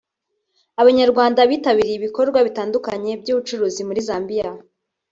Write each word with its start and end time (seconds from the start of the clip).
Abanyarwanda 0.81 1.39
bitabiriye 1.51 1.95
ibikorwa 1.97 2.39
bitandukanye 2.47 3.11
by’ubucuruzi 3.21 3.81
muri 3.87 3.99
Zambia 4.07 4.49